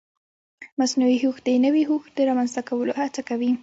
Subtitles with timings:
[0.79, 3.51] مصنوعي هوښ د نوي هوښ د رامنځته کولو هڅه کوي.